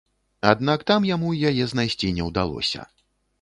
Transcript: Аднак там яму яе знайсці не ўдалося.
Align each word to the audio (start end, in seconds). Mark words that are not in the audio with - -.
Аднак 0.51 0.85
там 0.91 1.05
яму 1.09 1.33
яе 1.51 1.67
знайсці 1.75 2.11
не 2.21 2.27
ўдалося. 2.31 2.89